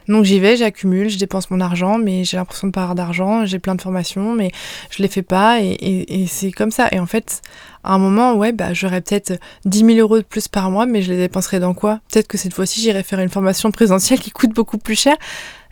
[0.07, 3.45] Donc j'y vais, j'accumule, je dépense mon argent, mais j'ai l'impression de pas avoir d'argent,
[3.45, 4.51] j'ai plein de formations, mais
[4.89, 6.87] je les fais pas, et, c'est comme ça.
[6.91, 7.41] Et en fait,
[7.83, 9.33] à un moment, ouais, bah j'aurais peut-être
[9.65, 11.99] 10 000 euros de plus par mois, mais je les dépenserais dans quoi?
[12.11, 15.15] Peut-être que cette fois-ci, j'irai faire une formation présentielle qui coûte beaucoup plus cher.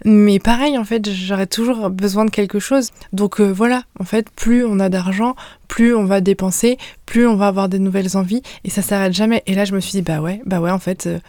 [0.04, 2.90] Mais pareil, en fait, j'aurais toujours besoin de quelque chose.
[3.14, 5.36] Donc euh, voilà, en fait, plus on a d'argent,
[5.68, 9.44] plus on va dépenser, plus on va avoir des nouvelles envies, et ça s'arrête jamais.
[9.46, 11.20] Et là, je me suis dit, bah ouais, bah ouais, en fait, euh,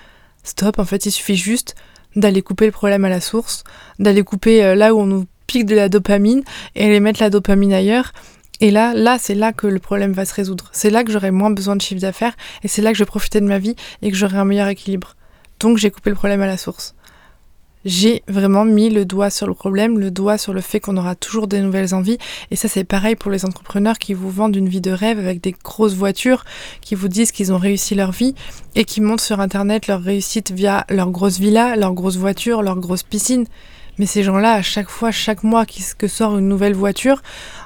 [0.42, 1.74] stop, en fait, il suffit juste
[2.16, 3.64] d'aller couper le problème à la source,
[3.98, 6.42] d'aller couper euh, là où on nous pique de la dopamine
[6.74, 8.12] et aller mettre la dopamine ailleurs.
[8.60, 10.68] Et là, là, c'est là que le problème va se résoudre.
[10.72, 13.06] C'est là que j'aurai moins besoin de chiffre d'affaires et c'est là que je vais
[13.06, 15.16] profiter de ma vie et que j'aurai un meilleur équilibre.
[15.58, 16.94] Donc j'ai coupé le problème à la source.
[17.84, 21.14] J'ai vraiment mis le doigt sur le problème, le doigt sur le fait qu'on aura
[21.14, 22.18] toujours des nouvelles envies.
[22.50, 25.40] Et ça, c'est pareil pour les entrepreneurs qui vous vendent une vie de rêve avec
[25.40, 26.44] des grosses voitures,
[26.80, 28.34] qui vous disent qu'ils ont réussi leur vie
[28.74, 32.78] et qui montrent sur Internet leur réussite via leur grosse villa, leur grosse voiture, leur
[32.78, 33.46] grosse piscine.
[33.98, 35.66] Mais ces gens-là, à chaque fois, chaque mois
[35.98, 37.22] que sort une nouvelle voiture,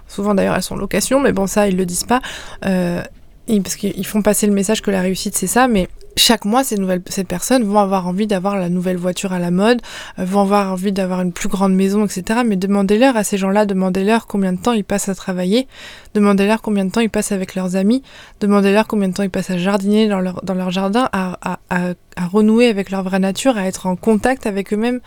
[0.09, 2.21] souvent d'ailleurs elles sont location, mais bon ça ils le disent pas,
[2.65, 3.03] euh,
[3.47, 6.77] parce qu'ils font passer le message que la réussite c'est ça, mais chaque mois, ces,
[6.77, 9.81] nouvelles, ces personnes vont avoir envie d'avoir la nouvelle voiture à la mode,
[10.19, 12.41] euh, vont avoir envie d'avoir une plus grande maison, etc.
[12.45, 15.69] Mais demandez-leur à ces gens-là, demandez-leur combien de temps ils passent à travailler,
[16.15, 18.03] demandez-leur combien de temps ils passent avec leurs amis,
[18.41, 21.59] demandez-leur combien de temps ils passent à jardiner dans leur, dans leur jardin, à, à,
[21.71, 25.01] à, à renouer avec leur vraie nature, à être en contact avec eux-mêmes.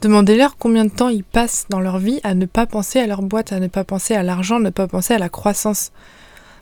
[0.00, 3.22] Demandez-leur combien de temps ils passent dans leur vie à ne pas penser à leur
[3.22, 5.90] boîte, à ne pas penser à l'argent, à ne pas penser à la croissance.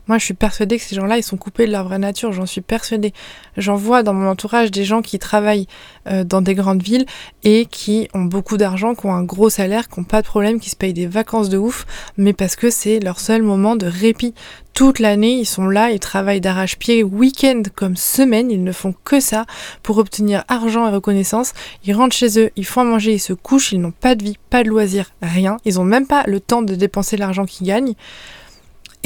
[0.07, 2.45] Moi, je suis persuadée que ces gens-là, ils sont coupés de leur vraie nature, j'en
[2.45, 3.13] suis persuadée.
[3.57, 5.67] J'en vois dans mon entourage des gens qui travaillent
[6.07, 7.05] euh, dans des grandes villes
[7.43, 10.59] et qui ont beaucoup d'argent, qui ont un gros salaire, qui n'ont pas de problème,
[10.59, 11.85] qui se payent des vacances de ouf,
[12.17, 14.33] mais parce que c'est leur seul moment de répit.
[14.73, 19.19] Toute l'année, ils sont là, ils travaillent d'arrache-pied, week-end comme semaine, ils ne font que
[19.19, 19.45] ça
[19.81, 21.53] pour obtenir argent et reconnaissance.
[21.83, 24.23] Ils rentrent chez eux, ils font à manger, ils se couchent, ils n'ont pas de
[24.23, 25.57] vie, pas de loisirs, rien.
[25.65, 27.95] Ils n'ont même pas le temps de dépenser l'argent qu'ils gagnent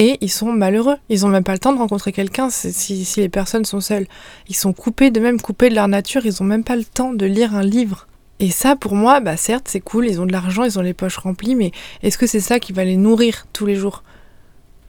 [0.01, 0.97] et ils sont malheureux.
[1.09, 4.07] Ils n'ont même pas le temps de rencontrer quelqu'un si, les personnes sont seules.
[4.49, 7.13] Ils sont coupés, de même coupés de leur nature, ils n'ont même pas le temps
[7.13, 8.07] de lire un livre.
[8.39, 10.95] Et ça, pour moi, bah certes, c'est cool, ils ont de l'argent, ils ont les
[10.95, 14.03] poches remplies, mais est-ce que c'est ça qui va les nourrir tous les jours?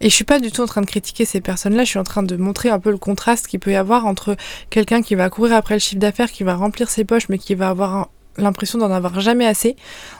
[0.00, 2.04] Et je suis pas du tout en train de critiquer ces personnes-là, je suis en
[2.04, 4.36] train de montrer un peu le contraste qu'il peut y avoir entre
[4.70, 7.54] quelqu'un qui va courir après le chiffre d'affaires, qui va remplir ses poches, mais qui
[7.54, 9.76] va avoir l'impression d'en avoir jamais assez,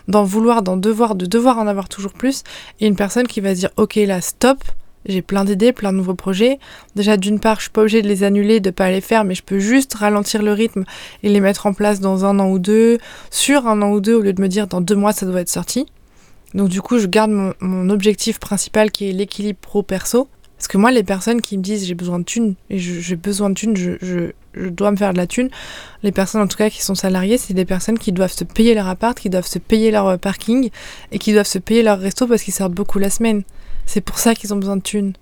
[0.07, 2.43] d'en vouloir, d'en devoir, de devoir en avoir toujours plus,
[2.81, 4.63] et une personne qui va se dire ok là stop,
[5.07, 6.59] j'ai plein d'idées, plein de nouveaux projets.
[6.97, 9.35] Déjà d'une part, je suis pas obligée de les annuler, de pas les faire, mais
[9.35, 10.85] je peux juste ralentir le rythme
[11.23, 12.99] et les mettre en place dans un an ou deux,
[13.31, 15.41] sur un an ou deux, au lieu de me dire dans deux mois ça doit
[15.41, 15.87] être sorti.
[16.55, 20.29] Donc du coup, je garde mon, objectif principal qui est l'équilibre pro-perso.
[20.57, 23.51] Parce que moi, les personnes qui me disent j'ai besoin de thunes, et j'ai besoin
[23.51, 23.97] de thunes, je,
[24.55, 25.51] je dois me faire de la thune.
[26.03, 28.75] Les personnes en tout cas qui sont salariées, c'est des personnes qui doivent se payer
[28.75, 30.71] leur appart, qui doivent se payer leur euh, parking
[31.11, 33.43] et qui doivent se payer leur resto parce qu'ils sortent beaucoup la semaine.
[33.87, 35.13] C'est pour ça qu'ils ont besoin de thunes.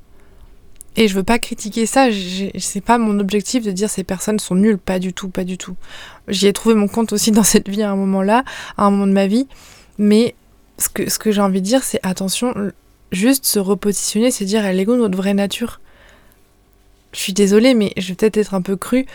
[0.96, 2.08] Et je veux pas critiquer ça,
[2.58, 5.56] c'est pas mon objectif de dire ces personnes sont nulles, pas du tout, pas du
[5.56, 5.76] tout.
[6.28, 8.44] J'y ai trouvé mon compte aussi dans cette vie à un moment là,
[8.76, 9.46] à un moment de ma vie,
[9.98, 10.34] mais
[10.78, 12.54] ce que, ce que j'ai envie de dire, c'est attention,
[13.12, 15.80] juste se repositionner, c'est dire elle est où notre vraie nature?
[17.12, 19.06] Je suis désolée, mais je vais peut-être être un peu crue.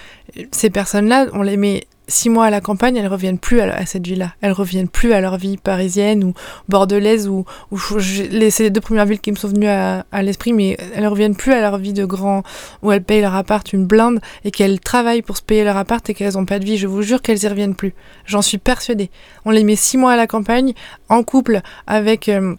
[0.52, 4.06] Ces personnes-là, on les met six mois à la campagne, elles reviennent plus à, cette
[4.06, 4.34] vie-là.
[4.42, 6.34] Elles reviennent plus à leur vie parisienne ou
[6.70, 10.78] bordelaise ou, ou c'est les deux premières villes qui me sont venues à, l'esprit, mais
[10.96, 12.44] elles reviennent plus à leur vie de grand
[12.82, 16.08] où elles payent leur appart une blinde et qu'elles travaillent pour se payer leur appart
[16.10, 16.78] et qu'elles n'ont pas de vie.
[16.78, 17.94] Je vous jure qu'elles y reviennent plus.
[18.26, 19.10] J'en suis persuadée.
[19.46, 20.74] On les met six mois à la campagne
[21.10, 22.56] en couple avec euh,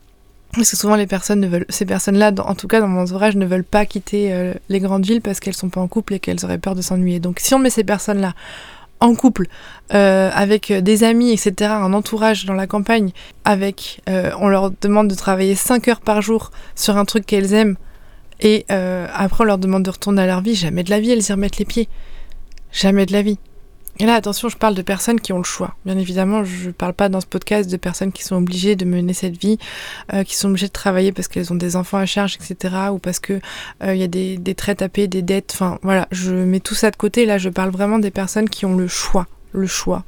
[0.53, 3.37] parce que souvent les personnes ne veulent, ces personnes-là, en tout cas dans mon entourage,
[3.37, 6.19] ne veulent pas quitter euh, les grandes villes parce qu'elles sont pas en couple et
[6.19, 7.21] qu'elles auraient peur de s'ennuyer.
[7.21, 8.35] Donc si on met ces personnes-là
[9.01, 9.47] en couple,
[9.95, 13.11] euh, avec des amis, etc., un entourage dans la campagne,
[13.45, 17.53] avec, euh, on leur demande de travailler 5 heures par jour sur un truc qu'elles
[17.55, 17.77] aiment,
[18.41, 21.27] et après on leur demande de retourner à leur vie, jamais de la vie elles
[21.27, 21.89] y remettent les pieds.
[22.71, 23.39] Jamais de la vie.
[23.99, 25.75] Et là, attention, je parle de personnes qui ont le choix.
[25.87, 28.85] Bien évidemment, je ne parle pas dans ce podcast de personnes qui sont obligées de
[28.85, 29.59] mener cette vie,
[30.13, 32.75] euh, qui sont obligées de travailler parce qu'elles ont des enfants à charge, etc.
[32.93, 33.41] Ou parce qu'il
[33.83, 35.53] euh, y a des, des traites à payer, des dettes.
[35.55, 37.25] Enfin, voilà, je mets tout ça de côté.
[37.25, 39.27] Là, je parle vraiment des personnes qui ont le choix.
[39.53, 40.05] Le choix.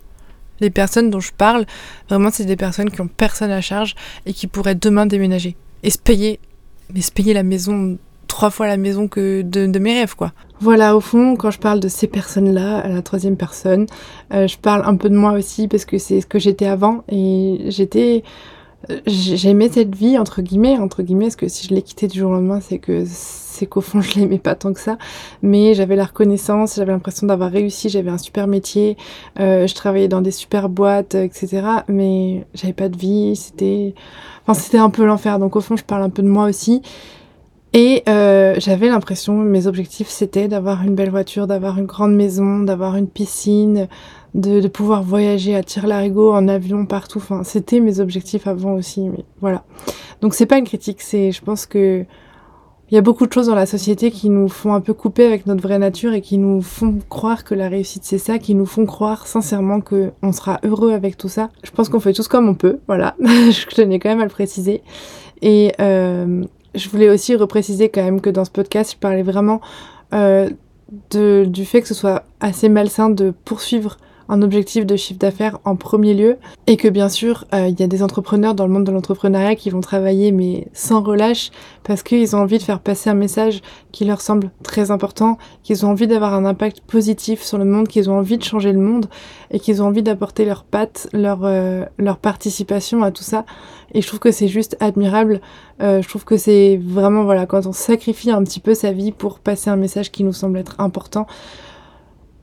[0.61, 1.65] Les personnes dont je parle,
[2.11, 3.95] vraiment, c'est des personnes qui ont personne à charge
[4.27, 5.57] et qui pourraient demain déménager.
[5.83, 6.41] Et se payer,
[6.93, 7.97] mais se payer la maison
[8.39, 10.33] trois fois la maison que de, mes rêves, quoi.
[10.61, 13.87] Voilà, au fond, quand je parle de ces personnes-là, la troisième personne,
[14.33, 17.03] euh, je parle un peu de moi aussi parce que c'est ce que j'étais avant
[17.09, 18.23] et j'étais,
[19.07, 22.31] j'aimais cette vie entre guillemets, entre guillemets, parce que si je l'ai quittée du jour
[22.31, 24.99] au lendemain, c'est que c'est qu'au fond je l'aimais pas tant que ça,
[25.43, 28.97] mais j'avais la reconnaissance, j'avais l'impression d'avoir réussi, j'avais un super métier,
[29.41, 31.63] euh, je travaillais dans des super boîtes, etc.
[31.89, 33.95] Mais j'avais pas de vie, c'était,
[34.47, 35.41] enfin c'était un peu l'enfer.
[35.41, 36.83] Donc au fond, je parle un peu de moi aussi.
[37.75, 42.61] Et euh, j'avais l'impression, mes objectifs, c'était d'avoir une belle voiture, d'avoir une grande maison,
[42.61, 43.89] d'avoir une piscine,
[44.35, 47.19] de, de, pouvoir voyager à tire-larigot, en avion, partout.
[47.19, 49.65] Enfin, c'était mes objectifs avant aussi, mais voilà.
[50.23, 52.05] Donc c'est pas une critique, c'est, je pense que
[52.91, 55.27] il y a beaucoup de choses dans la société qui nous font un peu couper
[55.27, 58.55] avec notre vraie nature et qui nous font croire que la réussite c'est ça, qui
[58.55, 61.51] nous font croire sincèrement que on sera heureux avec tout ça.
[61.63, 63.15] Je pense qu'on fait tous comme on peut, voilà.
[63.21, 64.83] je tenais quand même à le préciser.
[65.43, 66.45] Et euh,
[66.79, 69.61] je voulais aussi repréciser quand même que dans ce podcast, je parlais vraiment
[70.15, 70.49] euh,
[71.11, 75.77] du fait que ce soit assez malsain de poursuivre un objectif de chiffre d'affaires en
[75.77, 76.37] premier lieu
[76.67, 79.55] et que bien sûr euh, il y a des entrepreneurs dans le monde de l'entrepreneuriat
[79.55, 81.51] qui vont travailler mais sans relâche
[81.83, 83.63] parce qu'ils ont envie de faire passer un message
[83.93, 87.89] qui leur semble très important, qu'ils ont envie d'avoir un impact positif sur le monde,
[87.89, 89.07] qu'ils ont envie de changer le monde
[89.51, 93.47] et qu'ils ont envie d'apporter leur patte, leur, euh, leur participation à tout ça.
[93.95, 95.41] Et je trouve que c'est juste admirable.
[95.81, 99.13] Euh, je trouve que c'est vraiment, voilà, quand on sacrifie un petit peu sa vie
[99.13, 101.27] pour passer un message qui nous semble être important.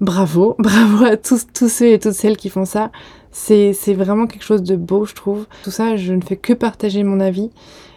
[0.02, 2.92] Bravo, bravo à tous, tous ceux et toutes celles qui font ça.
[3.32, 5.46] C'est, c'est vraiment quelque chose de beau, je trouve.
[5.64, 7.52] Tout ça, je ne fais que partager mon avis.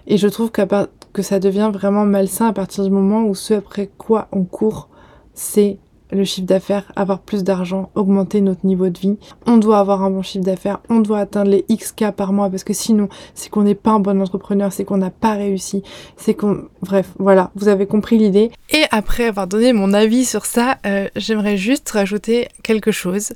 [0.07, 3.91] Et je trouve que ça devient vraiment malsain à partir du moment où ce après
[3.99, 4.89] quoi on court,
[5.35, 5.79] c'est
[6.11, 9.19] le chiffre d'affaires, avoir plus d'argent, augmenter notre niveau de vie.
[9.47, 12.65] On doit avoir un bon chiffre d'affaires, on doit atteindre les XK par mois parce
[12.65, 15.83] que sinon, c'est qu'on n'est pas un bon entrepreneur, c'est qu'on n'a pas réussi,
[16.17, 16.65] c'est qu'on...
[16.83, 18.51] Bref, voilà, vous avez compris l'idée.
[18.71, 23.33] Et après avoir donné mon avis sur ça, euh, j'aimerais juste rajouter quelque chose,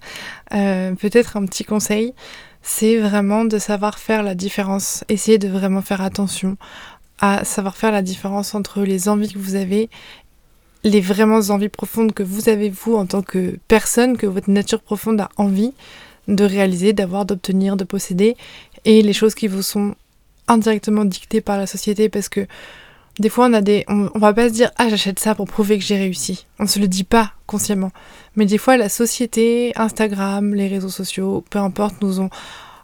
[0.54, 2.14] euh, peut-être un petit conseil.
[2.62, 6.56] C'est vraiment de savoir faire la différence, essayer de vraiment faire attention
[7.22, 9.88] à savoir faire la différence entre les envies que vous avez
[10.84, 14.80] les vraiment envies profondes que vous avez vous en tant que personne, que votre nature
[14.80, 15.72] profonde a envie
[16.28, 18.36] de réaliser, d'avoir, d'obtenir, de posséder,
[18.84, 19.94] et les choses qui vous sont
[20.48, 22.46] indirectement dictées par la société parce que
[23.18, 25.78] des fois on a des on, va pas se dire ah j'achète ça pour prouver
[25.78, 27.92] que j'ai réussi on se le dit pas consciemment.
[28.36, 32.30] Mais des fois la société Instagram les réseaux sociaux peu importe nous ont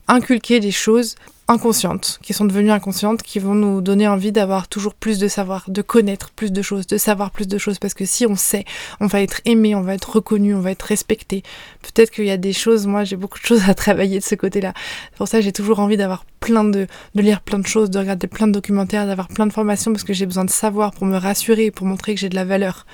[0.07, 1.17] inculqué des choses
[1.49, 5.65] inconscientes, qui sont devenues inconscientes, qui vont nous donner envie d'avoir toujours plus de savoir,
[5.69, 8.67] de connaître plus de choses, de savoir plus de choses, parce que si on sait,
[9.01, 11.43] on va être aimé, on va être reconnu, on va être respecté.
[11.83, 14.35] Peut-être qu'il y a des choses, moi j'ai beaucoup de choses à travailler de ce
[14.35, 14.75] côté-là.
[15.17, 18.27] Pour ça j'ai toujours envie d'avoir plein de, de lire plein de choses, de regarder
[18.27, 21.17] plein de documentaires, d'avoir plein de formations, parce que j'ai besoin de savoir pour me
[21.17, 22.85] rassurer, pour montrer que j'ai de la valeur.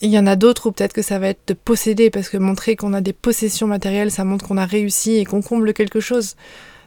[0.00, 2.36] Il y en a d'autres où peut-être que ça va être de posséder, parce que
[2.36, 6.00] montrer qu'on a des possessions matérielles, ça montre qu'on a réussi et qu'on comble quelque
[6.00, 6.34] chose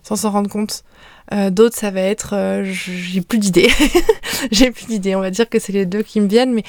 [0.05, 0.83] sans s'en rendre compte.
[1.33, 3.71] Euh, d'autres, ça va être, euh, j'ai plus d'idées.
[4.51, 5.15] j'ai plus d'idées.
[5.15, 6.63] On va dire que c'est les deux qui me viennent, mais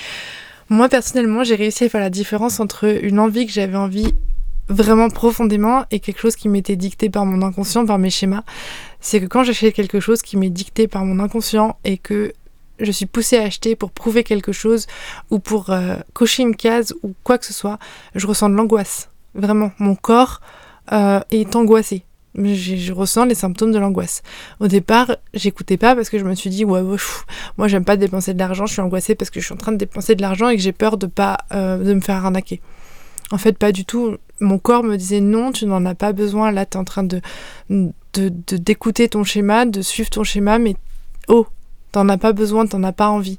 [0.71, 4.15] moi personnellement, j'ai réussi à faire la différence entre une envie que j'avais envie
[4.69, 8.43] vraiment profondément et quelque chose qui m'était dicté par mon inconscient, par mes schémas.
[9.01, 12.33] C'est que quand j'achète quelque chose qui m'est dicté par mon inconscient et que
[12.81, 14.87] je suis poussée à acheter pour prouver quelque chose
[15.31, 17.79] ou pour euh, cocher une case ou quoi que ce soit,
[18.15, 19.11] je ressens de l'angoisse.
[19.35, 20.41] Vraiment, mon corps
[21.31, 22.05] est angoissé
[22.37, 24.23] je, ressens les symptômes de l'angoisse.
[24.61, 26.83] Au départ, j'écoutais pas parce que je me suis dit ouais,
[27.57, 29.73] moi j'aime pas dépenser de l'argent, je suis angoissée parce que je suis en train
[29.73, 32.61] de dépenser de l'argent et que j'ai peur de pas euh, de me faire arnaquer.
[33.31, 34.17] En fait, pas du tout.
[34.41, 36.53] Mon corps me disait non, tu n'en as pas besoin.
[36.53, 37.21] Là, tu es en train de
[37.69, 40.77] d'écouter de, ton schéma, de suivre ton schéma, mais
[41.29, 41.47] oh,
[41.93, 43.39] t'en as pas besoin, t'en as pas envie.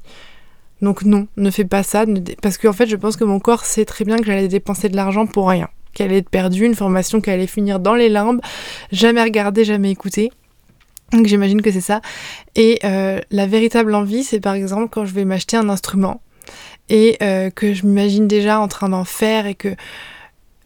[0.82, 2.06] Donc non, ne fais pas ça,
[2.44, 4.96] parce qu'en fait, je pense que mon corps sait très bien que j'allais dépenser de
[4.96, 8.40] l'argent pour rien qu'elle allait être perdue, une formation qui allait finir dans les limbes,
[8.92, 10.32] jamais regardée, jamais écoutée.
[11.12, 12.02] Donc j'imagine que c'est ça.
[12.56, 16.22] Et euh, la véritable envie, c'est par exemple quand je vais m'acheter un instrument
[16.90, 19.70] et euh, que je m'imagine déjà en train d'en faire et que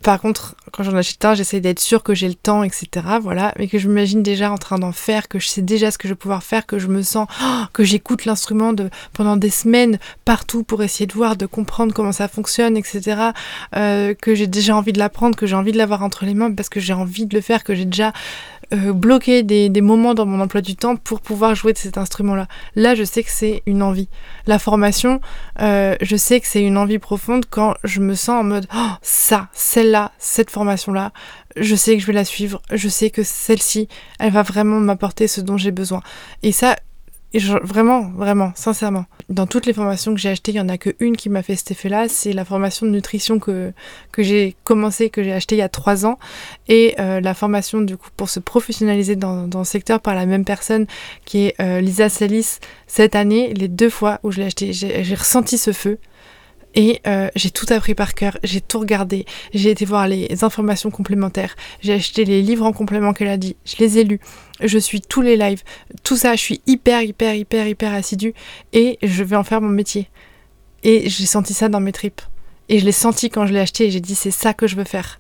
[0.02, 2.88] par contre, quand j'en achète un, j'essaie d'être sûre que j'ai le temps, etc.
[3.22, 5.98] Voilà, mais que je m'imagine déjà en train d'en faire, que je sais déjà ce
[5.98, 8.74] que je vais pouvoir faire, que je me sens, oh, que j'écoute l'instrument
[9.14, 13.32] pendant des semaines partout pour essayer de voir, de comprendre comment ça fonctionne, etc.
[13.76, 16.52] Euh, que j'ai déjà envie de l'apprendre, que j'ai envie de l'avoir entre les mains
[16.52, 18.14] parce que j'ai envie de le faire, que j'ai déjà
[18.74, 21.98] euh, bloquer des, des, moments dans mon emploi du temps pour pouvoir jouer de cet
[21.98, 22.48] instrument-là.
[22.76, 24.08] Là, je sais que c'est une envie.
[24.48, 25.20] La formation,
[25.60, 28.92] euh, je sais que c'est une envie profonde quand je me sens en mode oh,
[29.02, 31.12] ça, celle-là, cette formation-là,
[31.58, 35.28] je sais que je vais la suivre, je sais que celle-ci, elle va vraiment m'apporter
[35.28, 36.02] ce dont j'ai besoin.
[36.44, 36.78] Et ça,
[37.34, 39.06] et vraiment, vraiment, sincèrement.
[39.30, 41.56] Dans toutes les formations que j'ai achetées, il n'y en a qu'une qui m'a fait
[41.56, 42.10] cet effet-là.
[42.10, 43.72] C'est la formation de nutrition que,
[44.12, 46.20] que j'ai commencé, que j'ai achetée il y a trois ans.
[46.68, 50.26] Et euh, la formation, du coup, pour se professionnaliser dans, dans le secteur par la
[50.26, 50.88] même personne
[51.24, 55.16] qui est euh, Lisa Salis cette année, les deux fois où je l'ai acheté, j'ai
[55.16, 56.00] ressenti ce feu.
[56.74, 60.90] Et euh, j'ai tout appris par cœur, j'ai tout regardé, j'ai été voir les informations
[60.90, 64.22] complémentaires, j'ai acheté les livres en complément qu'elle a dit, je les ai lus,
[64.62, 65.64] je suis tous les lives,
[66.04, 68.34] tout ça, je suis hyper, hyper, hyper, hyper assidue
[68.72, 70.08] et je vais en faire mon métier.
[70.84, 72.22] Et j'ai senti ça dans mes tripes.
[72.70, 74.78] Et je l'ai senti quand je l'ai acheté et j'ai dit c'est ça que je
[74.78, 75.20] veux faire.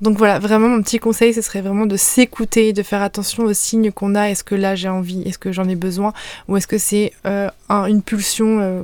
[0.00, 3.52] Donc voilà, vraiment mon petit conseil, ce serait vraiment de s'écouter, de faire attention aux
[3.52, 4.30] signes qu'on a.
[4.30, 6.12] Est-ce que là j'ai envie, est-ce que j'en ai besoin,
[6.48, 8.82] ou est-ce que c'est euh, une pulsion euh,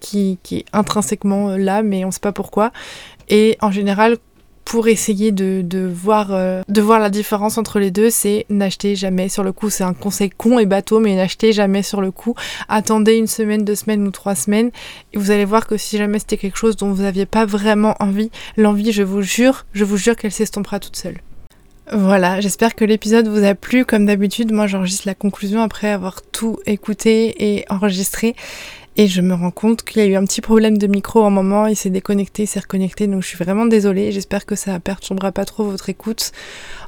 [0.00, 2.72] qui, est intrinsèquement euh, là, mais on ne sait pas pourquoi.
[3.28, 4.16] Et en général,
[4.64, 9.30] pour essayer de, voir, euh, de voir la différence entre les deux, c'est n'achetez jamais
[9.30, 9.70] sur le coup.
[9.70, 12.34] C'est un conseil con et bateau, mais n'achetez jamais sur le coup.
[12.68, 14.70] Attendez une semaine, deux semaines ou trois semaines,
[15.14, 17.94] et vous allez voir que si jamais c'était quelque chose dont vous n'aviez pas vraiment
[17.98, 21.16] envie, l'envie, je vous jure, je vous jure qu'elle s'estompera toute seule.
[21.90, 23.86] Voilà, j'espère que l'épisode vous a plu.
[23.86, 28.36] Comme d'habitude, moi j'enregistre la conclusion après avoir tout écouté et enregistré.
[29.00, 31.30] Et je me rends compte qu'il y a eu un petit problème de micro un
[31.30, 34.10] moment, il s'est déconnecté, il s'est reconnecté, donc je suis vraiment désolée.
[34.10, 36.32] J'espère que ça perturbera pas trop votre écoute.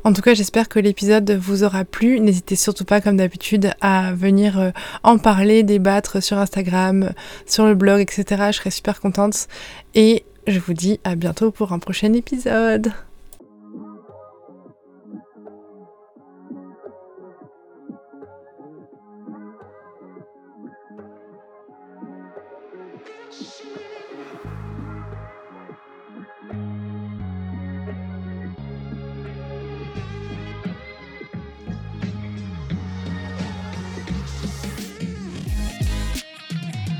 [0.03, 2.19] En tout cas, j'espère que l'épisode vous aura plu.
[2.19, 4.71] N'hésitez surtout pas, comme d'habitude, à venir euh,
[5.05, 7.13] en parler, débattre sur Instagram,
[7.47, 8.25] sur le blog, etc.
[8.51, 9.47] Je serais super contente.
[9.95, 12.91] Et je vous dis à bientôt pour un prochain épisode.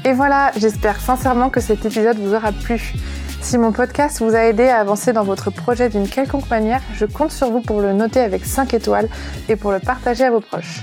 [0.05, 2.95] Et voilà, j'espère sincèrement que cet épisode vous aura plu.
[3.41, 7.07] Si mon podcast vous a aidé à avancer dans votre projet d'une quelconque manière, je
[7.07, 9.09] compte sur vous pour le noter avec 5 étoiles
[9.49, 10.81] et pour le partager à vos proches.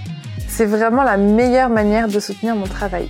[0.48, 3.10] C'est vraiment la meilleure manière de soutenir mon travail.